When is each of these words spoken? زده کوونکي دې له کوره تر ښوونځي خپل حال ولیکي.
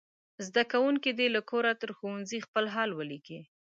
زده 0.45 0.63
کوونکي 0.71 1.09
دې 1.19 1.27
له 1.35 1.41
کوره 1.49 1.71
تر 1.81 1.89
ښوونځي 1.97 2.39
خپل 2.47 2.65
حال 2.73 2.89
ولیکي. 2.93 3.39